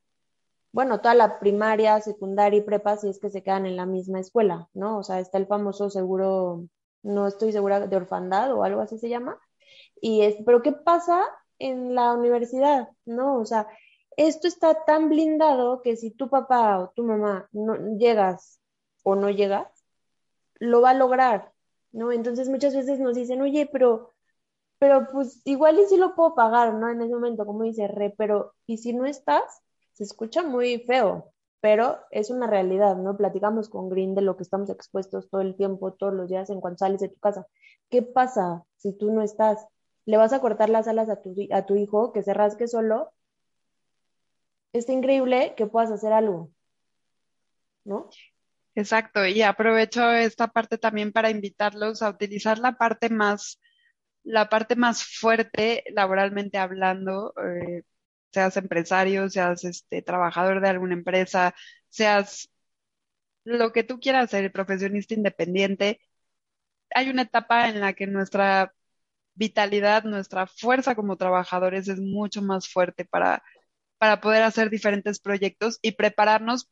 Bueno, 0.71 1.01
toda 1.01 1.15
la 1.15 1.39
primaria, 1.39 1.99
secundaria 2.01 2.59
y 2.59 2.61
prepa, 2.61 2.95
si 2.97 3.09
es 3.09 3.19
que 3.19 3.31
se 3.31 3.41
quedan 3.41 3.65
en 3.65 3.75
la 3.75 3.87
misma 3.87 4.19
escuela, 4.19 4.69
¿no? 4.73 4.99
O 4.99 5.03
sea, 5.03 5.19
está 5.19 5.39
el 5.39 5.47
famoso 5.47 5.89
seguro, 5.89 6.65
no 7.01 7.27
estoy 7.27 7.51
segura, 7.51 7.87
de 7.87 7.95
orfandad 7.95 8.53
o 8.53 8.63
algo 8.63 8.81
así 8.81 8.99
se 8.99 9.09
llama. 9.09 9.39
Y 9.99 10.21
es, 10.21 10.35
pero 10.45 10.61
¿qué 10.61 10.71
pasa 10.71 11.23
en 11.57 11.95
la 11.95 12.13
universidad? 12.13 12.89
¿No? 13.05 13.39
O 13.39 13.45
sea, 13.45 13.67
esto 14.15 14.47
está 14.47 14.85
tan 14.85 15.09
blindado 15.09 15.81
que 15.81 15.97
si 15.97 16.11
tu 16.11 16.29
papá 16.29 16.79
o 16.79 16.89
tu 16.91 17.03
mamá 17.03 17.49
no 17.51 17.97
llegas 17.97 18.59
o 19.03 19.15
no 19.15 19.31
llegas, 19.31 19.67
lo 20.59 20.81
va 20.81 20.91
a 20.91 20.93
lograr, 20.93 21.51
¿no? 21.91 22.11
Entonces 22.11 22.47
muchas 22.49 22.75
veces 22.75 22.99
nos 22.99 23.15
dicen, 23.15 23.41
oye, 23.41 23.67
pero 23.71 24.13
pero 24.79 25.07
pues 25.11 25.41
igual 25.45 25.77
y 25.79 25.85
sí 25.85 25.97
lo 25.97 26.15
puedo 26.15 26.33
pagar, 26.35 26.73
¿no? 26.73 26.89
En 26.89 27.01
ese 27.01 27.13
momento, 27.13 27.45
como 27.45 27.63
dice 27.63 27.87
Re, 27.87 28.15
pero 28.17 28.53
¿y 28.65 28.77
si 28.77 28.93
no 28.93 29.05
estás? 29.05 29.43
Se 29.93 30.05
escucha 30.05 30.41
muy 30.41 30.79
feo, 30.79 31.33
pero 31.59 31.99
es 32.11 32.29
una 32.29 32.47
realidad, 32.47 32.95
¿no? 32.95 33.17
Platicamos 33.17 33.69
con 33.69 33.89
Green 33.89 34.15
de 34.15 34.21
lo 34.21 34.37
que 34.37 34.43
estamos 34.43 34.69
expuestos 34.69 35.29
todo 35.29 35.41
el 35.41 35.55
tiempo, 35.57 35.93
todos 35.93 36.13
los 36.13 36.29
días 36.29 36.49
en 36.49 36.61
cuanto 36.61 36.79
sales 36.79 37.01
de 37.01 37.09
tu 37.09 37.19
casa. 37.19 37.45
¿Qué 37.89 38.01
pasa 38.01 38.63
si 38.77 38.93
tú 38.93 39.11
no 39.11 39.21
estás? 39.21 39.67
¿Le 40.05 40.15
vas 40.15 40.31
a 40.31 40.39
cortar 40.39 40.69
las 40.69 40.87
alas 40.87 41.09
a 41.09 41.21
tu, 41.21 41.35
a 41.51 41.65
tu 41.65 41.75
hijo 41.75 42.13
que 42.13 42.23
se 42.23 42.33
rasque 42.33 42.67
solo? 42.67 43.11
Está 44.71 44.93
increíble 44.93 45.55
que 45.57 45.67
puedas 45.67 45.91
hacer 45.91 46.13
algo, 46.13 46.51
¿no? 47.83 48.09
Exacto, 48.75 49.25
y 49.25 49.41
aprovecho 49.41 50.09
esta 50.11 50.47
parte 50.47 50.77
también 50.77 51.11
para 51.11 51.29
invitarlos 51.29 52.01
a 52.01 52.09
utilizar 52.09 52.59
la 52.59 52.77
parte 52.77 53.09
más, 53.09 53.59
la 54.29 54.49
parte 54.49 54.75
más 54.75 55.03
fuerte 55.03 55.83
laboralmente 55.93 56.59
hablando, 56.59 57.33
eh, 57.43 57.83
seas 58.31 58.57
empresario, 58.57 59.29
seas 59.29 59.63
este 59.65 60.01
trabajador 60.03 60.61
de 60.61 60.69
alguna 60.69 60.93
empresa, 60.95 61.55
seas 61.89 62.49
lo 63.43 63.71
que 63.73 63.83
tú 63.83 63.99
quieras 63.99 64.29
ser, 64.31 64.51
profesionista 64.51 65.15
independiente. 65.15 66.01
Hay 66.95 67.09
una 67.09 67.23
etapa 67.23 67.69
en 67.69 67.79
la 67.81 67.93
que 67.93 68.07
nuestra 68.07 68.73
vitalidad, 69.35 70.03
nuestra 70.05 70.47
fuerza 70.47 70.95
como 70.95 71.17
trabajadores 71.17 71.87
es 71.87 71.99
mucho 71.99 72.41
más 72.41 72.69
fuerte 72.69 73.05
para, 73.05 73.43
para 73.97 74.21
poder 74.21 74.43
hacer 74.43 74.69
diferentes 74.69 75.19
proyectos 75.19 75.79
y 75.81 75.93
prepararnos 75.93 76.69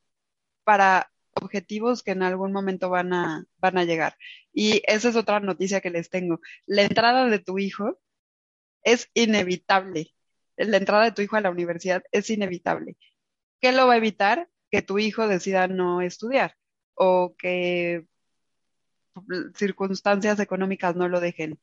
para 0.63 1.11
objetivos 1.37 2.03
que 2.03 2.11
en 2.11 2.23
algún 2.23 2.51
momento 2.51 2.89
van 2.89 3.13
a, 3.13 3.45
van 3.57 3.77
a 3.77 3.85
llegar. 3.85 4.17
Y 4.53 4.81
esa 4.87 5.09
es 5.09 5.15
otra 5.15 5.39
noticia 5.39 5.81
que 5.81 5.89
les 5.89 6.09
tengo. 6.09 6.41
La 6.65 6.83
entrada 6.83 7.27
de 7.27 7.39
tu 7.39 7.59
hijo 7.59 7.99
es 8.83 9.09
inevitable. 9.13 10.13
La 10.57 10.77
entrada 10.77 11.05
de 11.05 11.11
tu 11.11 11.21
hijo 11.21 11.35
a 11.37 11.41
la 11.41 11.51
universidad 11.51 12.03
es 12.11 12.29
inevitable. 12.29 12.97
¿Qué 13.61 13.71
lo 13.71 13.87
va 13.87 13.93
a 13.93 13.97
evitar? 13.97 14.49
Que 14.71 14.81
tu 14.81 14.99
hijo 14.99 15.27
decida 15.27 15.67
no 15.67 16.01
estudiar 16.01 16.55
o 16.95 17.35
que 17.37 18.05
circunstancias 19.55 20.39
económicas 20.39 20.95
no 20.95 21.07
lo 21.09 21.19
dejen. 21.19 21.59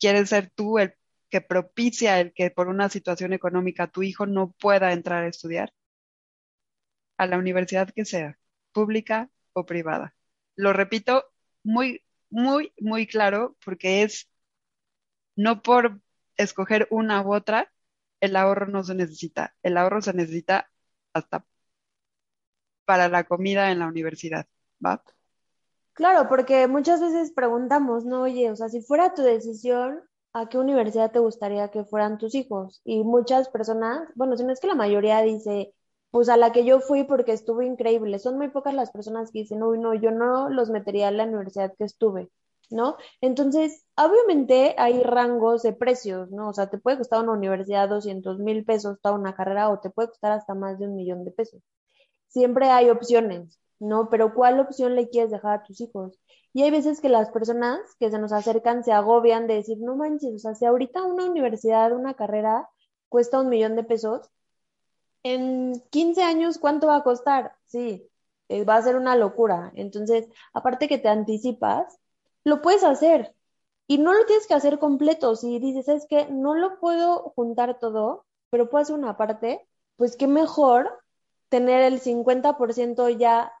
¿Quieres 0.00 0.30
ser 0.30 0.50
tú 0.50 0.78
el 0.78 0.94
que 1.30 1.40
propicia 1.40 2.20
el 2.20 2.32
que 2.32 2.50
por 2.50 2.68
una 2.68 2.88
situación 2.88 3.32
económica 3.32 3.88
tu 3.88 4.02
hijo 4.02 4.26
no 4.26 4.52
pueda 4.52 4.92
entrar 4.92 5.24
a 5.24 5.28
estudiar? 5.28 5.72
A 7.18 7.26
la 7.26 7.38
universidad 7.38 7.90
que 7.94 8.04
sea 8.04 8.38
pública 8.78 9.28
o 9.54 9.66
privada. 9.66 10.14
Lo 10.54 10.72
repito 10.72 11.24
muy, 11.64 12.02
muy, 12.30 12.72
muy 12.78 13.06
claro 13.08 13.56
porque 13.64 14.02
es 14.04 14.28
no 15.34 15.62
por 15.62 16.00
escoger 16.36 16.86
una 16.90 17.22
u 17.22 17.34
otra, 17.34 17.72
el 18.20 18.36
ahorro 18.36 18.66
no 18.66 18.84
se 18.84 18.94
necesita. 18.94 19.54
El 19.62 19.76
ahorro 19.76 20.00
se 20.00 20.12
necesita 20.12 20.70
hasta 21.12 21.44
para 22.84 23.08
la 23.08 23.24
comida 23.24 23.70
en 23.72 23.80
la 23.80 23.88
universidad, 23.88 24.46
¿va? 24.84 25.02
Claro, 25.92 26.28
porque 26.28 26.68
muchas 26.68 27.00
veces 27.00 27.32
preguntamos, 27.32 28.04
no, 28.04 28.22
oye, 28.22 28.50
o 28.52 28.56
sea, 28.56 28.68
si 28.68 28.80
fuera 28.80 29.14
tu 29.14 29.22
decisión, 29.22 30.00
¿a 30.32 30.48
qué 30.48 30.56
universidad 30.58 31.10
te 31.10 31.18
gustaría 31.18 31.70
que 31.72 31.84
fueran 31.84 32.18
tus 32.18 32.36
hijos? 32.36 32.80
Y 32.84 33.02
muchas 33.02 33.48
personas, 33.48 34.08
bueno, 34.14 34.36
si 34.36 34.44
no 34.44 34.52
es 34.52 34.60
que 34.60 34.68
la 34.68 34.76
mayoría 34.76 35.20
dice, 35.22 35.74
pues 36.10 36.28
a 36.28 36.36
la 36.36 36.52
que 36.52 36.64
yo 36.64 36.80
fui 36.80 37.04
porque 37.04 37.32
estuvo 37.32 37.62
increíble. 37.62 38.18
Son 38.18 38.36
muy 38.38 38.48
pocas 38.48 38.74
las 38.74 38.90
personas 38.90 39.30
que 39.30 39.40
dicen, 39.40 39.62
uy, 39.62 39.78
no, 39.78 39.94
yo 39.94 40.10
no 40.10 40.48
los 40.50 40.70
metería 40.70 41.08
en 41.08 41.16
la 41.18 41.24
universidad 41.24 41.74
que 41.76 41.84
estuve, 41.84 42.30
¿no? 42.70 42.96
Entonces, 43.20 43.84
obviamente 43.96 44.74
hay 44.78 45.02
rangos 45.02 45.62
de 45.62 45.72
precios, 45.72 46.30
¿no? 46.30 46.48
O 46.50 46.52
sea, 46.54 46.70
te 46.70 46.78
puede 46.78 46.98
costar 46.98 47.22
una 47.22 47.32
universidad 47.32 47.88
200 47.88 48.38
mil 48.38 48.64
pesos 48.64 48.98
toda 49.02 49.14
una 49.14 49.34
carrera 49.34 49.70
o 49.70 49.80
te 49.80 49.90
puede 49.90 50.08
costar 50.08 50.32
hasta 50.32 50.54
más 50.54 50.78
de 50.78 50.86
un 50.86 50.96
millón 50.96 51.24
de 51.24 51.30
pesos. 51.32 51.62
Siempre 52.28 52.70
hay 52.70 52.90
opciones, 52.90 53.58
¿no? 53.80 54.08
Pero 54.10 54.34
¿cuál 54.34 54.60
opción 54.60 54.94
le 54.96 55.08
quieres 55.08 55.30
dejar 55.30 55.60
a 55.60 55.62
tus 55.64 55.80
hijos? 55.80 56.18
Y 56.54 56.62
hay 56.62 56.70
veces 56.70 57.00
que 57.00 57.08
las 57.08 57.30
personas 57.30 57.80
que 57.98 58.10
se 58.10 58.18
nos 58.18 58.32
acercan 58.32 58.82
se 58.84 58.92
agobian 58.92 59.46
de 59.46 59.54
decir, 59.54 59.78
no 59.80 59.96
manches, 59.96 60.34
o 60.34 60.38
sea, 60.38 60.54
si 60.54 60.64
ahorita 60.64 61.04
una 61.04 61.26
universidad, 61.30 61.92
una 61.92 62.14
carrera 62.14 62.68
cuesta 63.08 63.40
un 63.40 63.48
millón 63.48 63.76
de 63.76 63.84
pesos, 63.84 64.30
en 65.22 65.80
15 65.90 66.22
años, 66.22 66.58
¿cuánto 66.58 66.86
va 66.88 66.96
a 66.96 67.02
costar? 67.04 67.54
Sí, 67.66 68.08
eh, 68.48 68.64
va 68.64 68.76
a 68.76 68.82
ser 68.82 68.96
una 68.96 69.16
locura. 69.16 69.72
Entonces, 69.74 70.28
aparte 70.52 70.88
que 70.88 70.98
te 70.98 71.08
anticipas, 71.08 71.98
lo 72.44 72.62
puedes 72.62 72.84
hacer. 72.84 73.34
Y 73.86 73.98
no 73.98 74.12
lo 74.14 74.26
tienes 74.26 74.46
que 74.46 74.54
hacer 74.54 74.78
completo. 74.78 75.36
Si 75.36 75.58
dices, 75.58 75.88
es 75.88 76.06
que 76.06 76.26
no 76.28 76.54
lo 76.54 76.78
puedo 76.80 77.32
juntar 77.36 77.78
todo, 77.78 78.26
pero 78.50 78.68
puedo 78.70 78.82
hacer 78.82 78.96
una 78.96 79.16
parte, 79.16 79.66
pues 79.96 80.16
qué 80.16 80.26
mejor 80.26 80.90
tener 81.48 81.82
el 81.82 82.00
50% 82.00 83.08
ya 83.10 83.52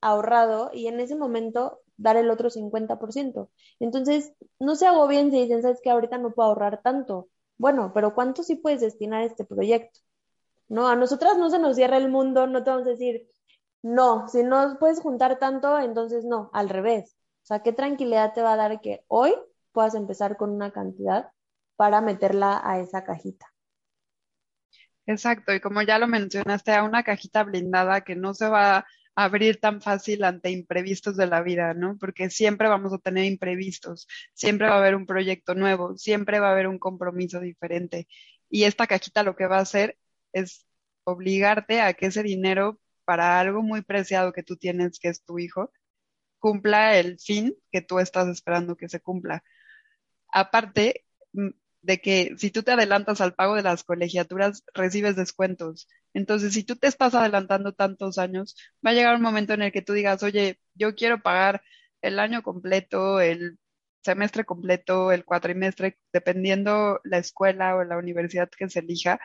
ahorrado 0.00 0.70
y 0.72 0.88
en 0.88 1.00
ese 1.00 1.16
momento 1.16 1.80
dar 1.96 2.16
el 2.16 2.30
otro 2.30 2.50
50%. 2.50 3.50
Entonces, 3.80 4.32
no 4.58 4.76
se 4.76 4.86
agobien 4.86 5.30
si 5.30 5.42
dicen, 5.42 5.62
sabes 5.62 5.80
que 5.82 5.90
ahorita 5.90 6.18
no 6.18 6.32
puedo 6.32 6.48
ahorrar 6.50 6.82
tanto. 6.82 7.28
Bueno, 7.58 7.92
pero 7.94 8.14
¿cuánto 8.14 8.42
sí 8.42 8.56
puedes 8.56 8.80
destinar 8.80 9.22
a 9.22 9.26
este 9.26 9.44
proyecto? 9.44 10.00
¿No? 10.68 10.88
A 10.88 10.96
nosotras 10.96 11.38
no 11.38 11.50
se 11.50 11.58
nos 11.58 11.76
cierra 11.76 11.96
el 11.96 12.08
mundo, 12.08 12.46
no 12.46 12.62
te 12.62 12.70
vamos 12.70 12.86
a 12.86 12.90
decir, 12.90 13.28
no, 13.82 14.28
si 14.28 14.42
no 14.42 14.76
puedes 14.78 15.00
juntar 15.00 15.38
tanto, 15.38 15.78
entonces 15.78 16.24
no, 16.24 16.50
al 16.52 16.68
revés. 16.68 17.16
O 17.42 17.46
sea, 17.46 17.62
qué 17.62 17.72
tranquilidad 17.72 18.34
te 18.34 18.42
va 18.42 18.52
a 18.52 18.56
dar 18.56 18.80
que 18.80 19.04
hoy 19.08 19.34
puedas 19.72 19.94
empezar 19.94 20.36
con 20.36 20.50
una 20.50 20.70
cantidad 20.70 21.30
para 21.76 22.00
meterla 22.00 22.60
a 22.64 22.80
esa 22.80 23.04
cajita. 23.04 23.46
Exacto, 25.06 25.54
y 25.54 25.60
como 25.60 25.80
ya 25.80 25.98
lo 25.98 26.06
mencionaste, 26.06 26.72
a 26.72 26.82
una 26.82 27.02
cajita 27.02 27.42
blindada 27.44 28.02
que 28.02 28.14
no 28.14 28.34
se 28.34 28.48
va 28.48 28.78
a 28.78 28.86
abrir 29.14 29.58
tan 29.58 29.80
fácil 29.80 30.22
ante 30.22 30.50
imprevistos 30.50 31.16
de 31.16 31.26
la 31.26 31.40
vida, 31.40 31.72
¿no? 31.72 31.96
Porque 31.98 32.28
siempre 32.28 32.68
vamos 32.68 32.92
a 32.92 32.98
tener 32.98 33.24
imprevistos, 33.24 34.06
siempre 34.34 34.68
va 34.68 34.74
a 34.74 34.78
haber 34.78 34.94
un 34.94 35.06
proyecto 35.06 35.54
nuevo, 35.54 35.96
siempre 35.96 36.40
va 36.40 36.48
a 36.48 36.52
haber 36.52 36.66
un 36.66 36.78
compromiso 36.78 37.40
diferente. 37.40 38.06
Y 38.50 38.64
esta 38.64 38.86
cajita 38.86 39.22
lo 39.22 39.34
que 39.34 39.46
va 39.46 39.56
a 39.56 39.62
hacer 39.62 39.96
es 40.32 40.66
obligarte 41.04 41.80
a 41.80 41.94
que 41.94 42.06
ese 42.06 42.22
dinero 42.22 42.80
para 43.04 43.40
algo 43.40 43.62
muy 43.62 43.82
preciado 43.82 44.32
que 44.32 44.42
tú 44.42 44.56
tienes, 44.56 44.98
que 44.98 45.08
es 45.08 45.24
tu 45.24 45.38
hijo, 45.38 45.72
cumpla 46.38 46.96
el 46.98 47.18
fin 47.18 47.56
que 47.72 47.82
tú 47.82 47.98
estás 48.00 48.28
esperando 48.28 48.76
que 48.76 48.88
se 48.88 49.00
cumpla. 49.00 49.42
Aparte 50.32 51.06
mm, 51.32 51.50
de 51.82 52.00
que 52.00 52.34
si 52.38 52.50
tú 52.50 52.62
te 52.62 52.72
adelantas 52.72 53.20
al 53.20 53.34
pago 53.34 53.54
de 53.56 53.62
las 53.62 53.84
colegiaturas, 53.84 54.64
recibes 54.74 55.16
descuentos. 55.16 55.88
Entonces, 56.14 56.52
si 56.54 56.64
tú 56.64 56.76
te 56.76 56.86
estás 56.88 57.14
adelantando 57.14 57.72
tantos 57.72 58.18
años, 58.18 58.56
va 58.86 58.90
a 58.90 58.94
llegar 58.94 59.16
un 59.16 59.22
momento 59.22 59.54
en 59.54 59.62
el 59.62 59.72
que 59.72 59.82
tú 59.82 59.92
digas, 59.92 60.22
oye, 60.22 60.60
yo 60.74 60.94
quiero 60.94 61.22
pagar 61.22 61.62
el 62.02 62.18
año 62.18 62.42
completo, 62.42 63.20
el 63.20 63.58
semestre 64.02 64.44
completo, 64.44 65.12
el 65.12 65.24
cuatrimestre, 65.24 65.98
dependiendo 66.12 67.00
la 67.04 67.18
escuela 67.18 67.76
o 67.76 67.84
la 67.84 67.98
universidad 67.98 68.48
que 68.50 68.68
se 68.68 68.80
elija, 68.80 69.20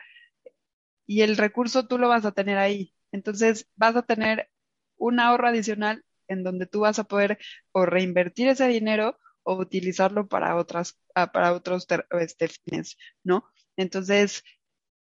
y 1.06 1.22
el 1.22 1.36
recurso 1.36 1.86
tú 1.86 1.98
lo 1.98 2.08
vas 2.08 2.24
a 2.24 2.32
tener 2.32 2.58
ahí. 2.58 2.94
Entonces 3.12 3.68
vas 3.76 3.96
a 3.96 4.02
tener 4.02 4.50
un 4.96 5.20
ahorro 5.20 5.48
adicional 5.48 6.04
en 6.28 6.42
donde 6.42 6.66
tú 6.66 6.80
vas 6.80 6.98
a 6.98 7.04
poder 7.04 7.38
o 7.72 7.86
reinvertir 7.86 8.48
ese 8.48 8.68
dinero 8.68 9.18
o 9.42 9.56
utilizarlo 9.56 10.26
para 10.28 10.56
otras, 10.56 10.98
ah, 11.14 11.30
para 11.32 11.52
otros 11.52 11.86
este, 12.20 12.48
fines, 12.48 12.96
¿no? 13.22 13.44
Entonces, 13.76 14.42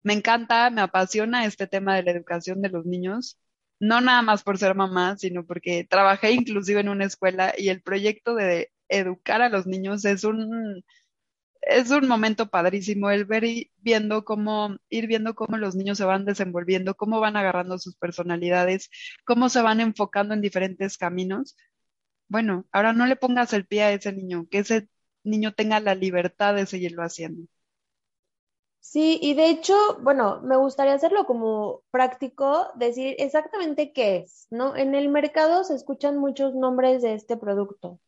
me 0.02 0.14
encanta, 0.14 0.70
me 0.70 0.82
apasiona 0.82 1.46
este 1.46 1.66
tema 1.66 1.96
de 1.96 2.02
la 2.02 2.12
educación 2.12 2.62
de 2.62 2.70
los 2.70 2.86
niños, 2.86 3.38
no 3.80 4.00
nada 4.00 4.22
más 4.22 4.42
por 4.42 4.58
ser 4.58 4.74
mamá, 4.74 5.16
sino 5.18 5.46
porque 5.46 5.84
trabajé 5.88 6.32
inclusive 6.32 6.80
en 6.80 6.88
una 6.88 7.04
escuela 7.04 7.54
y 7.56 7.68
el 7.68 7.82
proyecto 7.82 8.34
de 8.34 8.72
educar 8.88 9.42
a 9.42 9.48
los 9.48 9.66
niños 9.66 10.04
es 10.04 10.24
un, 10.24 10.84
es 11.66 11.90
un 11.90 12.08
momento 12.08 12.48
padrísimo 12.48 13.10
el 13.10 13.24
ver 13.24 13.44
y 13.44 13.72
viendo 13.78 14.24
cómo, 14.24 14.76
ir 14.88 15.06
viendo 15.08 15.34
cómo 15.34 15.58
los 15.58 15.74
niños 15.74 15.98
se 15.98 16.04
van 16.04 16.24
desenvolviendo, 16.24 16.94
cómo 16.96 17.20
van 17.20 17.36
agarrando 17.36 17.78
sus 17.78 17.96
personalidades, 17.96 18.90
cómo 19.24 19.48
se 19.48 19.62
van 19.62 19.80
enfocando 19.80 20.34
en 20.34 20.42
diferentes 20.42 20.96
caminos. 20.96 21.56
Bueno, 22.28 22.66
ahora 22.72 22.92
no 22.92 23.06
le 23.06 23.16
pongas 23.16 23.52
el 23.52 23.66
pie 23.66 23.82
a 23.82 23.92
ese 23.92 24.12
niño, 24.12 24.46
que 24.50 24.58
ese 24.60 24.88
niño 25.24 25.54
tenga 25.54 25.80
la 25.80 25.94
libertad 25.94 26.54
de 26.54 26.66
seguirlo 26.66 27.02
haciendo. 27.02 27.48
Sí, 28.80 29.18
y 29.20 29.34
de 29.34 29.50
hecho, 29.50 29.74
bueno, 30.00 30.40
me 30.42 30.56
gustaría 30.56 30.94
hacerlo 30.94 31.26
como 31.26 31.82
práctico, 31.90 32.68
decir 32.76 33.16
exactamente 33.18 33.92
qué 33.92 34.18
es, 34.18 34.46
¿no? 34.50 34.76
En 34.76 34.94
el 34.94 35.08
mercado 35.08 35.64
se 35.64 35.74
escuchan 35.74 36.18
muchos 36.18 36.54
nombres 36.54 37.02
de 37.02 37.14
este 37.14 37.36
producto. 37.36 37.98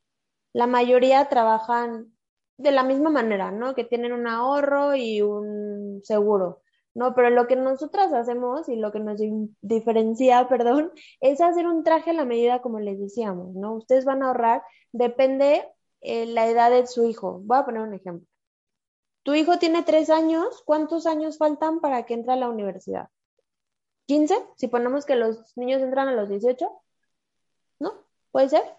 La 0.53 0.69
mayoría 0.69 1.29
trabajan 1.29 2.13
de 2.59 2.73
la 2.73 2.83
misma 2.83 3.11
manera, 3.11 3.51
¿no? 3.51 3.75
Que 3.75 3.85
tienen 3.85 4.13
un 4.13 4.27
ahorro 4.27 4.95
y 4.97 5.23
un 5.23 6.01
seguro, 6.05 6.63
¿no? 6.95 7.15
Pero 7.15 7.31
lo 7.31 7.47
que 7.47 7.57
nosotras 7.57 8.13
hacemos 8.13 8.69
y 8.69 8.77
lo 8.77 8.93
que 8.93 9.01
nos 9.01 9.21
diferencia, 9.63 10.49
perdón, 10.49 10.93
es 11.21 11.41
hacer 11.41 11.67
un 11.67 11.85
traje 11.85 12.11
a 12.11 12.15
la 12.15 12.25
medida 12.25 12.61
como 12.61 12.81
les 12.81 13.01
decíamos, 13.01 13.55
¿no? 13.55 13.75
Ustedes 13.75 14.05
van 14.05 14.23
a 14.23 14.29
ahorrar, 14.29 14.63
depende 14.93 15.65
eh, 16.01 16.27
la 16.27 16.49
edad 16.49 16.71
de 16.71 16.87
su 16.87 17.05
hijo. 17.07 17.41
Voy 17.45 17.59
a 17.59 17.65
poner 17.65 17.83
un 17.83 17.95
ejemplo. 17.95 18.27
Tu 19.23 19.35
hijo 19.35 19.59
tiene 19.59 19.83
tres 19.83 20.11
años, 20.11 20.63
¿cuántos 20.65 21.07
años 21.07 21.39
faltan 21.39 21.81
para 21.81 22.07
que 22.07 22.15
entre 22.15 22.33
a 22.33 22.37
la 22.37 22.49
universidad? 22.49 23.09
¿15? 24.09 24.35
Si 24.57 24.69
ponemos 24.69 25.05
que 25.07 25.17
los 25.17 25.57
niños 25.57 25.83
entran 25.83 26.09
a 26.09 26.15
los 26.15 26.29
18, 26.29 26.67
¿no? 27.81 27.93
¿Puede 28.33 28.49
ser? 28.49 28.78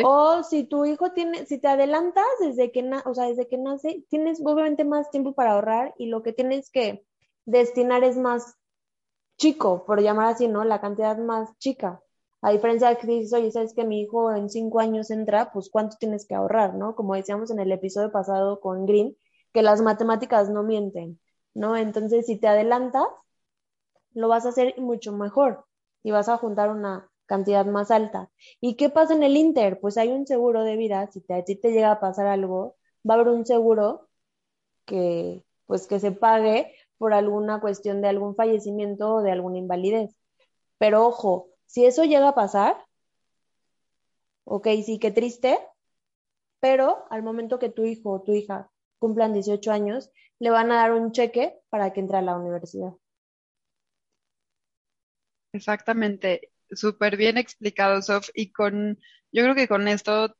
O 0.00 0.42
si 0.44 0.64
tu 0.64 0.84
hijo 0.84 1.12
tiene, 1.12 1.46
si 1.46 1.58
te 1.58 1.68
adelantas 1.68 2.24
desde 2.40 2.72
que, 2.72 2.82
na- 2.82 3.02
o 3.06 3.14
sea, 3.14 3.26
desde 3.26 3.48
que 3.48 3.58
nace, 3.58 4.04
tienes 4.08 4.40
obviamente 4.44 4.84
más 4.84 5.10
tiempo 5.10 5.34
para 5.34 5.52
ahorrar 5.52 5.94
y 5.98 6.06
lo 6.08 6.22
que 6.22 6.32
tienes 6.32 6.70
que 6.70 7.04
destinar 7.46 8.04
es 8.04 8.16
más 8.16 8.54
chico, 9.38 9.84
por 9.86 10.00
llamar 10.02 10.28
así, 10.28 10.48
¿no? 10.48 10.64
La 10.64 10.80
cantidad 10.80 11.16
más 11.18 11.56
chica. 11.58 12.02
A 12.42 12.50
diferencia 12.52 12.88
de 12.90 12.98
que 12.98 13.06
dices, 13.06 13.32
oye, 13.32 13.50
sabes 13.50 13.74
que 13.74 13.84
mi 13.84 14.02
hijo 14.02 14.32
en 14.34 14.48
cinco 14.50 14.80
años 14.80 15.10
entra, 15.10 15.52
pues 15.52 15.70
cuánto 15.70 15.96
tienes 15.98 16.26
que 16.26 16.34
ahorrar, 16.34 16.74
¿no? 16.74 16.94
Como 16.94 17.14
decíamos 17.14 17.50
en 17.50 17.60
el 17.60 17.72
episodio 17.72 18.12
pasado 18.12 18.60
con 18.60 18.86
Green, 18.86 19.16
que 19.52 19.62
las 19.62 19.80
matemáticas 19.82 20.50
no 20.50 20.62
mienten, 20.62 21.20
¿no? 21.54 21.76
Entonces, 21.76 22.26
si 22.26 22.36
te 22.38 22.48
adelantas, 22.48 23.06
lo 24.12 24.28
vas 24.28 24.44
a 24.46 24.50
hacer 24.50 24.74
mucho 24.78 25.12
mejor 25.12 25.64
y 26.02 26.10
vas 26.10 26.28
a 26.28 26.36
juntar 26.36 26.70
una 26.70 27.10
cantidad 27.28 27.66
más 27.66 27.92
alta. 27.92 28.30
¿Y 28.62 28.76
qué 28.76 28.90
pasa 28.90 29.14
en 29.14 29.24
el 29.24 29.38
Inter? 29.38 29.80
Pues 29.80 29.98
hay 29.98 30.10
un 30.10 30.26
seguro 30.28 30.64
de 30.64 30.76
vida, 30.78 31.08
si 31.12 31.22
te- 31.22 31.34
a 31.36 31.44
ti 31.44 31.56
te 31.56 31.72
llega 31.72 31.92
a 31.92 32.00
pasar 32.00 32.28
algo, 32.28 32.76
va 33.08 33.14
a 33.16 33.18
haber 33.20 33.30
un 33.34 33.46
seguro 33.46 34.08
que, 34.86 35.44
pues, 35.66 35.86
que 35.88 36.00
se 36.00 36.12
pague 36.12 36.74
por 36.98 37.14
alguna 37.14 37.60
cuestión 37.60 38.02
de 38.02 38.08
algún 38.08 38.36
fallecimiento 38.36 39.16
o 39.16 39.22
de 39.22 39.32
alguna 39.32 39.58
invalidez. 39.58 40.16
Pero 40.78 41.06
ojo, 41.06 41.48
si 41.66 41.86
eso 41.86 42.04
llega 42.04 42.28
a 42.30 42.34
pasar, 42.36 42.76
ok, 44.44 44.66
sí, 44.84 44.98
qué 44.98 45.10
triste, 45.12 45.58
pero 46.60 47.04
al 47.10 47.24
momento 47.24 47.58
que 47.58 47.68
tu 47.68 47.84
hijo 47.84 48.12
o 48.12 48.22
tu 48.22 48.32
hija 48.32 48.70
cumplan 49.00 49.32
18 49.32 49.72
años, 49.72 50.12
le 50.38 50.50
van 50.50 50.70
a 50.70 50.76
dar 50.76 50.92
un 50.92 51.10
cheque 51.12 51.58
para 51.68 51.92
que 51.92 52.00
entre 52.00 52.18
a 52.18 52.22
la 52.22 52.36
universidad. 52.36 52.92
Exactamente, 55.52 56.50
súper 56.70 57.16
bien 57.16 57.38
explicado, 57.38 58.02
Sof. 58.02 58.28
Y 58.34 58.52
con, 58.52 58.98
yo 59.32 59.42
creo 59.42 59.54
que 59.54 59.68
con 59.68 59.88
esto 59.88 60.36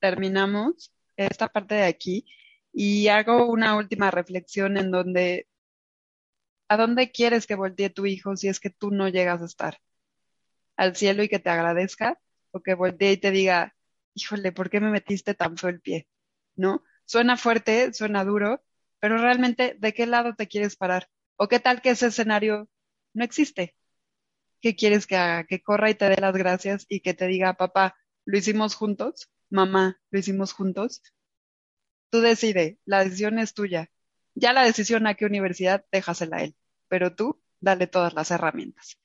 terminamos 0.00 0.92
esta 1.16 1.48
parte 1.48 1.76
de 1.76 1.84
aquí 1.84 2.26
y 2.72 3.08
hago 3.08 3.46
una 3.46 3.76
última 3.76 4.10
reflexión 4.10 4.76
en 4.76 4.90
donde, 4.90 5.48
¿a 6.68 6.76
dónde 6.76 7.10
quieres 7.10 7.46
que 7.46 7.54
voltee 7.54 7.90
tu 7.90 8.06
hijo 8.06 8.36
si 8.36 8.48
es 8.48 8.60
que 8.60 8.70
tú 8.70 8.90
no 8.90 9.08
llegas 9.08 9.42
a 9.42 9.46
estar? 9.46 9.78
¿Al 10.76 10.96
cielo 10.96 11.22
y 11.22 11.28
que 11.28 11.38
te 11.38 11.50
agradezca? 11.50 12.20
¿O 12.50 12.60
que 12.60 12.74
voltee 12.74 13.12
y 13.12 13.16
te 13.16 13.30
diga, 13.30 13.74
híjole, 14.14 14.52
¿por 14.52 14.70
qué 14.70 14.80
me 14.80 14.90
metiste 14.90 15.34
tan 15.34 15.56
feo 15.56 15.70
el 15.70 15.80
pie? 15.80 16.08
¿No? 16.54 16.84
Suena 17.06 17.36
fuerte, 17.36 17.92
suena 17.94 18.24
duro, 18.24 18.62
pero 19.00 19.18
realmente, 19.18 19.76
¿de 19.78 19.94
qué 19.94 20.06
lado 20.06 20.34
te 20.34 20.48
quieres 20.48 20.76
parar? 20.76 21.08
¿O 21.36 21.48
qué 21.48 21.60
tal 21.60 21.80
que 21.82 21.90
ese 21.90 22.08
escenario 22.08 22.68
no 23.14 23.24
existe? 23.24 23.74
¿Qué 24.60 24.74
quieres 24.74 25.06
que 25.06 25.16
haga? 25.16 25.44
Que 25.44 25.62
corra 25.62 25.90
y 25.90 25.94
te 25.94 26.08
dé 26.08 26.16
las 26.20 26.36
gracias 26.36 26.86
y 26.88 27.00
que 27.00 27.14
te 27.14 27.26
diga, 27.26 27.54
papá, 27.54 27.96
lo 28.24 28.38
hicimos 28.38 28.74
juntos, 28.74 29.30
mamá, 29.50 30.00
lo 30.10 30.18
hicimos 30.18 30.52
juntos. 30.52 31.02
Tú 32.10 32.20
decide, 32.20 32.78
la 32.84 33.04
decisión 33.04 33.38
es 33.38 33.54
tuya. 33.54 33.90
Ya 34.34 34.52
la 34.52 34.64
decisión 34.64 35.06
a 35.06 35.14
qué 35.14 35.24
universidad, 35.26 35.84
déjasela 35.90 36.38
a 36.38 36.42
él, 36.42 36.56
pero 36.88 37.14
tú 37.14 37.40
dale 37.60 37.86
todas 37.86 38.14
las 38.14 38.30
herramientas. 38.30 38.98